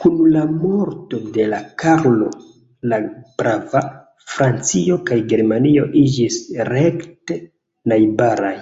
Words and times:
Kun 0.00 0.16
la 0.32 0.42
morto 0.56 1.20
de 1.36 1.46
Karlo 1.84 2.28
la 2.94 3.00
Brava, 3.40 3.84
Francio 4.34 5.02
kaj 5.12 5.20
Germanio 5.34 5.90
iĝis 6.04 6.40
rekte 6.74 7.42
najbaraj. 7.94 8.56